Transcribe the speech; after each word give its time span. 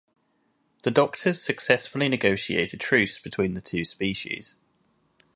The 0.81 0.89
Doctors 0.89 1.43
successfully 1.43 2.09
negotiate 2.09 2.73
a 2.73 2.77
truce 2.77 3.19
between 3.19 3.53
the 3.53 3.61
two 3.61 3.85
species. 3.85 4.55